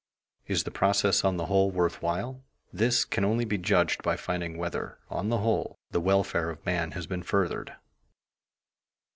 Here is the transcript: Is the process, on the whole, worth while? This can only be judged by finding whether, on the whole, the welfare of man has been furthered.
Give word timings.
Is 0.47 0.63
the 0.63 0.71
process, 0.71 1.23
on 1.23 1.37
the 1.37 1.45
whole, 1.45 1.69
worth 1.69 2.01
while? 2.01 2.43
This 2.73 3.05
can 3.05 3.23
only 3.23 3.45
be 3.45 3.59
judged 3.59 4.01
by 4.01 4.17
finding 4.17 4.57
whether, 4.57 4.97
on 5.11 5.29
the 5.29 5.37
whole, 5.37 5.77
the 5.91 6.01
welfare 6.01 6.49
of 6.49 6.65
man 6.65 6.93
has 6.93 7.05
been 7.05 7.21
furthered. 7.21 7.75